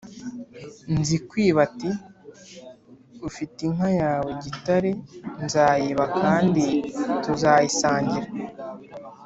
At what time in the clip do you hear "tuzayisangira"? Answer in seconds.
7.23-8.27